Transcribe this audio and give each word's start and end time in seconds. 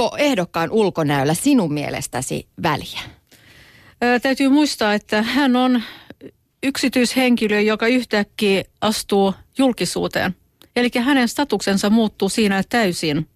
Onko 0.00 0.16
ehdokkaan 0.16 0.70
ulkonäöllä 0.70 1.34
sinun 1.34 1.72
mielestäsi 1.72 2.48
väliä? 2.62 3.00
Ää, 4.00 4.20
täytyy 4.20 4.48
muistaa, 4.48 4.94
että 4.94 5.22
hän 5.22 5.56
on 5.56 5.82
yksityishenkilö, 6.62 7.60
joka 7.60 7.86
yhtäkkiä 7.86 8.64
astuu 8.80 9.34
julkisuuteen. 9.58 10.36
Eli 10.76 10.90
hänen 11.00 11.28
statuksensa 11.28 11.90
muuttuu 11.90 12.28
siinä 12.28 12.62
täysin. 12.68 13.28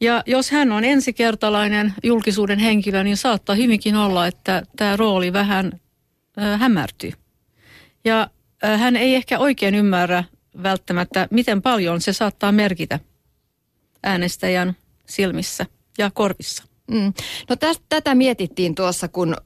Ja 0.00 0.22
jos 0.26 0.50
hän 0.50 0.72
on 0.72 0.84
ensikertalainen 0.84 1.94
julkisuuden 2.02 2.58
henkilö, 2.58 3.04
niin 3.04 3.16
saattaa 3.16 3.56
hyvinkin 3.56 3.96
olla, 3.96 4.26
että 4.26 4.62
tämä 4.76 4.96
rooli 4.96 5.32
vähän 5.32 5.80
äh, 6.42 6.60
hämärtyy. 6.60 7.12
Ja 8.04 8.30
äh, 8.64 8.80
hän 8.80 8.96
ei 8.96 9.14
ehkä 9.14 9.38
oikein 9.38 9.74
ymmärrä 9.74 10.24
välttämättä, 10.62 11.28
miten 11.30 11.62
paljon 11.62 12.00
se 12.00 12.12
saattaa 12.12 12.52
merkitä 12.52 13.00
äänestäjän 14.02 14.76
silmissä 15.06 15.66
ja 15.98 16.10
korvissa. 16.10 16.64
Mm. 16.90 17.12
No 17.48 17.56
tästä, 17.56 17.84
tätä 17.88 18.14
mietittiin 18.14 18.74
tuossa, 18.74 19.08
kun 19.08 19.36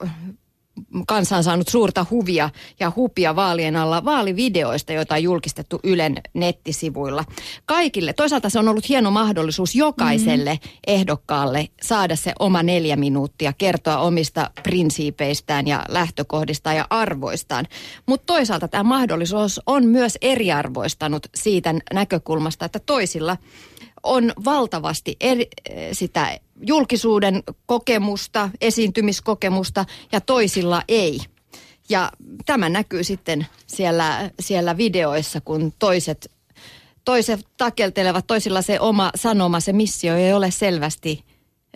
kansa 1.06 1.36
on 1.36 1.44
saanut 1.44 1.68
suurta 1.68 2.06
huvia 2.10 2.50
ja 2.80 2.92
hupia 2.96 3.36
vaalien 3.36 3.76
alla 3.76 4.04
vaalivideoista, 4.04 4.92
joita 4.92 5.14
on 5.14 5.22
julkistettu 5.22 5.80
Ylen 5.84 6.16
nettisivuilla. 6.34 7.24
Kaikille, 7.66 8.12
toisaalta 8.12 8.50
se 8.50 8.58
on 8.58 8.68
ollut 8.68 8.88
hieno 8.88 9.10
mahdollisuus 9.10 9.74
jokaiselle 9.74 10.54
mm. 10.54 10.70
ehdokkaalle 10.86 11.68
saada 11.82 12.16
se 12.16 12.32
oma 12.38 12.62
neljä 12.62 12.96
minuuttia, 12.96 13.52
kertoa 13.52 13.98
omista 13.98 14.50
prinsiipeistään 14.62 15.66
ja 15.66 15.84
lähtökohdistaan 15.88 16.76
ja 16.76 16.86
arvoistaan. 16.90 17.66
Mutta 18.06 18.26
toisaalta 18.26 18.68
tämä 18.68 18.84
mahdollisuus 18.84 19.60
on 19.66 19.86
myös 19.86 20.18
eriarvoistanut 20.22 21.26
siitä 21.34 21.74
näkökulmasta, 21.92 22.64
että 22.64 22.78
toisilla 22.78 23.36
on 24.02 24.32
valtavasti 24.44 25.16
eri, 25.20 25.48
sitä 25.92 26.38
julkisuuden 26.66 27.42
kokemusta, 27.66 28.50
esiintymiskokemusta 28.60 29.84
ja 30.12 30.20
toisilla 30.20 30.82
ei. 30.88 31.20
Ja 31.88 32.12
tämä 32.46 32.68
näkyy 32.68 33.04
sitten 33.04 33.46
siellä, 33.66 34.30
siellä 34.40 34.76
videoissa, 34.76 35.40
kun 35.40 35.72
toiset, 35.78 36.30
toiset 37.04 37.40
takeltelevat, 37.56 38.26
toisilla 38.26 38.62
se 38.62 38.80
oma 38.80 39.10
sanoma, 39.14 39.60
se 39.60 39.72
missio 39.72 40.16
ei 40.16 40.32
ole 40.32 40.50
selvästi 40.50 41.24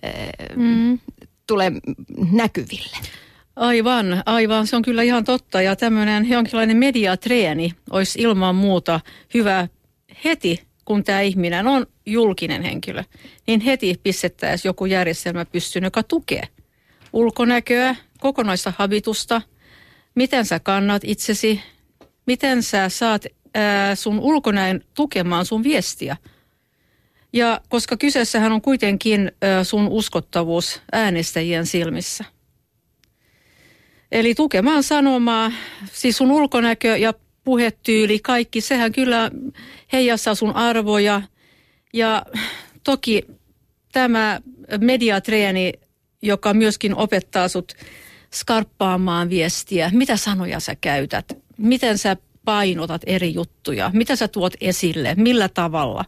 äh, 0.05 0.12
mm. 0.56 0.98
tule 1.47 1.73
näkyville. 2.33 2.97
Aivan, 3.56 4.23
aivan. 4.27 4.67
Se 4.67 4.77
on 4.77 4.83
kyllä 4.83 5.03
ihan 5.03 5.25
totta. 5.25 5.62
Ja 5.62 5.77
tämmöinen 5.77 6.28
jonkinlainen 6.28 6.77
mediatreeni 6.77 7.73
olisi 7.91 8.23
ilman 8.23 8.55
muuta 8.55 9.01
hyvä 9.34 9.69
heti 10.25 10.62
kun 10.84 11.04
tämä 11.04 11.20
ihminen 11.20 11.66
on 11.66 11.86
julkinen 12.06 12.62
henkilö, 12.62 13.04
niin 13.46 13.60
heti 13.60 14.00
pistettäisiin 14.02 14.70
joku 14.70 14.86
järjestelmä 14.86 15.44
pystyyn, 15.44 15.84
joka 15.84 16.02
tukee 16.02 16.42
ulkonäköä, 17.12 17.96
kokonaista 18.20 18.72
habitusta, 18.78 19.42
miten 20.14 20.46
sä 20.46 20.60
kannat 20.60 21.02
itsesi, 21.05 21.60
miten 22.27 22.62
sä 22.62 22.88
saat 22.88 23.27
ää, 23.55 23.94
sun 23.94 24.20
ulkonäön 24.20 24.80
tukemaan 24.94 25.46
sun 25.46 25.62
viestiä. 25.62 26.16
Ja 27.32 27.60
koska 27.68 27.96
kyseessähän 27.96 28.52
on 28.52 28.62
kuitenkin 28.62 29.32
ää, 29.42 29.64
sun 29.64 29.88
uskottavuus 29.88 30.80
äänestäjien 30.92 31.66
silmissä. 31.66 32.24
Eli 34.12 34.34
tukemaan 34.34 34.82
sanomaa, 34.82 35.52
siis 35.92 36.16
sun 36.16 36.30
ulkonäkö 36.30 36.96
ja 36.96 37.14
puhetyyli, 37.45 38.19
kaikki, 38.19 38.61
sehän 38.61 38.92
kyllä 38.92 39.31
heijastaa 39.92 40.34
sun 40.34 40.56
arvoja. 40.56 41.23
Ja 41.92 42.27
toki 42.84 43.23
tämä 43.92 44.41
mediatreeni, 44.81 45.73
joka 46.23 46.55
myöskin 46.55 46.95
opettaa 46.95 47.48
sut 47.48 47.73
skarppaamaan 48.34 49.31
viestiä, 49.31 49.91
mitä 49.95 50.17
sanoja 50.17 50.61
sä 50.61 50.77
käytät, 50.81 51.39
miten 51.59 51.98
sä 51.98 52.17
painotat 52.45 53.02
eri 53.07 53.35
juttuja, 53.35 53.91
mitä 53.95 54.17
sä 54.17 54.29
tuot 54.29 54.52
esille, 54.61 55.14
millä 55.14 55.48
tavalla. 55.48 56.05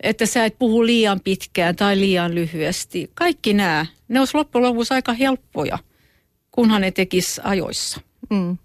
Että 0.00 0.26
sä 0.26 0.44
et 0.44 0.58
puhu 0.58 0.86
liian 0.86 1.20
pitkään 1.20 1.76
tai 1.76 1.96
liian 1.96 2.34
lyhyesti. 2.34 3.10
Kaikki 3.14 3.54
nämä, 3.54 3.86
ne 4.08 4.18
olisi 4.18 4.36
loppujen 4.36 4.68
lopuksi 4.68 4.94
aika 4.94 5.12
helppoja, 5.12 5.78
kunhan 6.50 6.80
ne 6.80 6.90
tekis 6.90 7.40
ajoissa. 7.44 8.00
Mm 8.30 8.58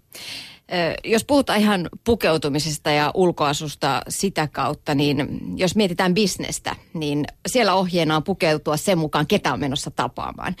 jos 1.04 1.24
puhutaan 1.24 1.60
ihan 1.60 1.88
pukeutumisesta 2.04 2.90
ja 2.90 3.10
ulkoasusta 3.14 4.02
sitä 4.08 4.48
kautta, 4.52 4.94
niin 4.94 5.40
jos 5.56 5.76
mietitään 5.76 6.14
bisnestä, 6.14 6.76
niin 6.94 7.24
siellä 7.48 7.74
ohjeena 7.74 8.16
on 8.16 8.24
pukeutua 8.24 8.76
sen 8.76 8.98
mukaan, 8.98 9.26
ketä 9.26 9.52
on 9.52 9.60
menossa 9.60 9.90
tapaamaan. 9.90 10.56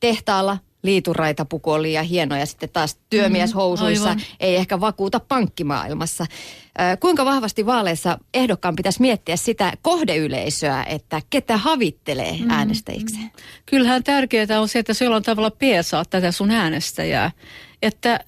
Tehtaalla 0.00 0.58
liituraita 0.82 1.44
puku 1.44 1.70
oli 1.70 1.82
liian 1.82 2.04
hieno 2.04 2.36
ja 2.36 2.46
sitten 2.46 2.68
taas 2.72 2.98
työmieshousuissa 3.10 4.14
mm, 4.14 4.20
ei 4.40 4.56
ehkä 4.56 4.80
vakuuta 4.80 5.20
pankkimaailmassa. 5.20 6.26
Kuinka 7.00 7.24
vahvasti 7.24 7.66
vaaleissa 7.66 8.18
ehdokkaan 8.34 8.76
pitäisi 8.76 9.00
miettiä 9.00 9.36
sitä 9.36 9.72
kohdeyleisöä, 9.82 10.84
että 10.84 11.22
ketä 11.30 11.56
havittelee 11.56 12.38
mm, 12.38 12.50
äänestäjikseen? 12.50 13.30
Kyllähän 13.66 14.04
tärkeää 14.04 14.60
on 14.60 14.68
se, 14.68 14.78
että 14.78 14.94
se 14.94 15.08
on 15.08 15.22
tavalla 15.22 15.50
peesaa 15.50 16.04
tätä 16.04 16.32
sun 16.32 16.50
äänestäjää. 16.50 17.30
Että 17.82 18.20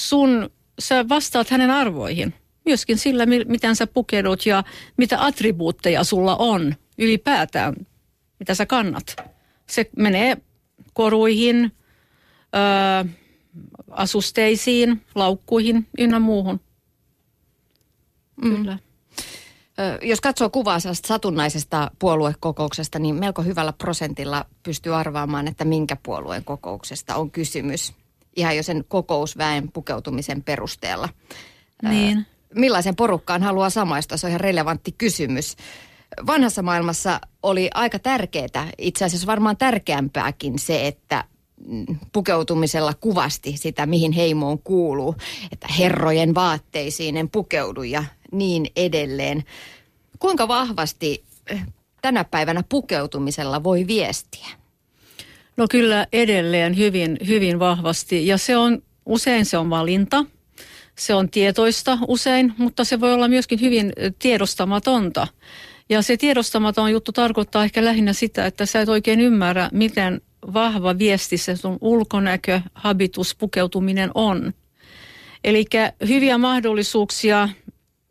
sun, 0.00 0.50
sä 0.78 1.08
vastaat 1.08 1.50
hänen 1.50 1.70
arvoihin. 1.70 2.34
Myöskin 2.64 2.98
sillä, 2.98 3.26
miten 3.26 3.76
sä 3.76 3.86
pukeudut 3.86 4.46
ja 4.46 4.64
mitä 4.96 5.24
attribuutteja 5.24 6.04
sulla 6.04 6.36
on 6.36 6.74
ylipäätään, 6.98 7.74
mitä 8.38 8.54
sä 8.54 8.66
kannat. 8.66 9.16
Se 9.66 9.90
menee 9.96 10.36
koruihin, 10.92 11.72
ö, 13.04 13.08
asusteisiin, 13.90 15.02
laukkuihin 15.14 15.86
ynnä 15.98 16.18
muuhun. 16.18 16.60
Mm. 18.44 18.56
Kyllä. 18.56 18.78
Jos 20.02 20.20
katsoo 20.20 20.50
kuvaa 20.50 20.78
satunnaisesta 20.92 21.90
puoluekokouksesta, 21.98 22.98
niin 22.98 23.14
melko 23.14 23.42
hyvällä 23.42 23.72
prosentilla 23.72 24.44
pystyy 24.62 24.94
arvaamaan, 24.94 25.48
että 25.48 25.64
minkä 25.64 25.96
puolueen 26.02 26.44
kokouksesta 26.44 27.14
on 27.14 27.30
kysymys 27.30 27.92
ihan 28.36 28.56
jo 28.56 28.62
sen 28.62 28.84
kokousväen 28.88 29.72
pukeutumisen 29.72 30.42
perusteella. 30.42 31.08
Niin. 31.82 32.26
Millaisen 32.54 32.96
porukkaan 32.96 33.42
haluaa 33.42 33.70
samaistua, 33.70 34.16
se 34.16 34.26
on 34.26 34.30
ihan 34.30 34.40
relevantti 34.40 34.92
kysymys. 34.98 35.56
Vanhassa 36.26 36.62
maailmassa 36.62 37.20
oli 37.42 37.70
aika 37.74 37.98
tärkeää, 37.98 38.70
itse 38.78 39.04
asiassa 39.04 39.26
varmaan 39.26 39.56
tärkeämpääkin 39.56 40.58
se, 40.58 40.86
että 40.86 41.24
mm, 41.66 41.98
pukeutumisella 42.12 42.94
kuvasti 42.94 43.56
sitä, 43.56 43.86
mihin 43.86 44.12
heimoon 44.12 44.58
kuuluu. 44.58 45.16
Että 45.52 45.66
herrojen 45.78 46.34
vaatteisiin 46.34 47.16
en 47.16 47.30
pukeudu 47.30 47.82
ja 47.82 48.04
niin 48.32 48.66
edelleen. 48.76 49.44
Kuinka 50.18 50.48
vahvasti 50.48 51.24
eh, 51.46 51.62
tänä 52.02 52.24
päivänä 52.24 52.64
pukeutumisella 52.68 53.64
voi 53.64 53.86
viestiä? 53.86 54.46
No 55.60 55.66
kyllä 55.70 56.06
edelleen 56.12 56.76
hyvin, 56.76 57.16
hyvin 57.26 57.58
vahvasti 57.58 58.26
ja 58.26 58.38
se 58.38 58.56
on, 58.56 58.82
usein 59.06 59.46
se 59.46 59.58
on 59.58 59.70
valinta, 59.70 60.24
se 60.98 61.14
on 61.14 61.30
tietoista 61.30 61.98
usein, 62.08 62.54
mutta 62.58 62.84
se 62.84 63.00
voi 63.00 63.14
olla 63.14 63.28
myöskin 63.28 63.60
hyvin 63.60 63.92
tiedostamatonta. 64.18 65.26
Ja 65.88 66.02
se 66.02 66.16
tiedostamaton 66.16 66.92
juttu 66.92 67.12
tarkoittaa 67.12 67.64
ehkä 67.64 67.84
lähinnä 67.84 68.12
sitä, 68.12 68.46
että 68.46 68.66
sä 68.66 68.80
et 68.80 68.88
oikein 68.88 69.20
ymmärrä, 69.20 69.68
miten 69.72 70.20
vahva 70.54 70.98
viesti 70.98 71.36
se 71.36 71.56
sun 71.56 71.78
ulkonäkö, 71.80 72.60
habitus, 72.74 73.34
pukeutuminen 73.34 74.10
on. 74.14 74.52
Eli 75.44 75.64
hyviä 76.08 76.38
mahdollisuuksia 76.38 77.48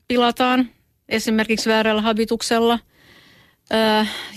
pilataan 0.08 0.70
esimerkiksi 1.10 1.70
väärällä 1.70 2.02
habituksella, 2.02 2.80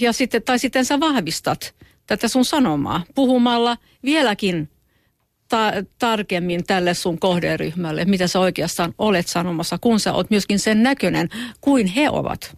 ja 0.00 0.12
sitten, 0.12 0.42
tai 0.42 0.58
sitten 0.58 0.84
sä 0.84 1.00
vahvistat 1.00 1.74
tätä 2.06 2.28
sun 2.28 2.44
sanomaa 2.44 3.02
puhumalla 3.14 3.76
vieläkin 4.04 4.68
ta- 5.52 5.72
tarkemmin 5.98 6.64
tälle 6.66 6.94
sun 6.94 7.18
kohderyhmälle, 7.18 8.04
mitä 8.04 8.26
sä 8.26 8.40
oikeastaan 8.40 8.94
olet 8.98 9.28
sanomassa, 9.28 9.78
kun 9.78 10.00
sä 10.00 10.12
oot 10.12 10.30
myöskin 10.30 10.58
sen 10.58 10.82
näköinen 10.82 11.28
kuin 11.60 11.86
he 11.86 12.10
ovat. 12.10 12.56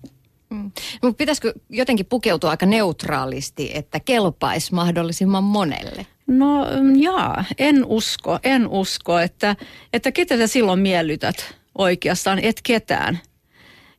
Mm. 0.51 0.71
Mutta 1.03 1.17
pitäisikö 1.17 1.53
jotenkin 1.69 2.07
pukeutua 2.07 2.51
aika 2.51 2.67
neutraalisti, 2.67 3.71
että 3.75 4.01
kelpaisi 4.01 4.75
mahdollisimman 4.75 5.45
monelle? 5.45 6.07
No 6.27 6.67
mm, 6.81 6.97
jaa, 7.03 7.45
en 7.59 7.85
usko, 7.85 8.39
en 8.45 8.69
usko, 8.69 9.19
että, 9.19 9.57
että 9.93 10.13
ketä 10.13 10.37
sä 10.37 10.47
silloin 10.47 10.81
miellytät 10.81 11.55
oikeastaan, 11.79 12.39
et 12.39 12.61
ketään. 12.63 13.19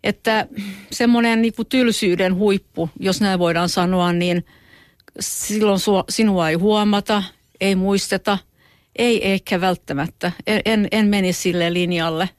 Että 0.03 0.47
semmoinen 0.91 1.41
niin 1.41 1.53
tylsyyden 1.69 2.35
huippu, 2.35 2.89
jos 2.99 3.21
näin 3.21 3.39
voidaan 3.39 3.69
sanoa, 3.69 4.13
niin– 4.13 4.45
silloin 5.19 5.79
sua, 5.79 6.03
sinua 6.09 6.49
ei 6.49 6.55
huomata, 6.55 7.23
ei 7.61 7.75
muisteta, 7.75 8.37
ei 8.95 9.31
ehkä 9.31 9.61
välttämättä. 9.61 10.31
En, 10.47 10.61
en, 10.65 10.87
en 10.91 11.07
meni 11.07 11.33
sille 11.33 11.73
linjalle, 11.73 12.29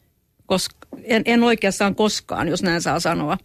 koska 0.46 0.75
en, 1.05 1.23
en 1.25 1.43
oikeastaan 1.43 1.94
koskaan, 1.94 2.49
jos 2.49 2.62
näin 2.62 2.82
saa 2.82 3.00
sanoa. 3.00 3.38